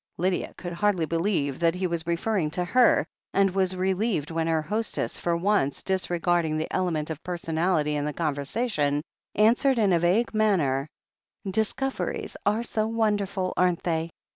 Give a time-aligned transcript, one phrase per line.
[0.17, 3.05] Lydia could hardly believe that he was referring to her,
[3.35, 8.03] and was relieved when her hostess, for once dis regarding the element of personality in
[8.03, 9.03] the conversa tion,
[9.35, 10.87] answered in a vague manner:
[11.47, 14.09] "Discoveries are so wonderful, aren't they?